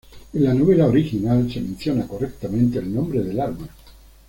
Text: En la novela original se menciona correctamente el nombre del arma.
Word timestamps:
En 0.33 0.43
la 0.43 0.51
novela 0.51 0.87
original 0.87 1.47
se 1.53 1.61
menciona 1.61 2.07
correctamente 2.07 2.79
el 2.79 2.91
nombre 2.91 3.21
del 3.21 3.39
arma. 3.39 3.69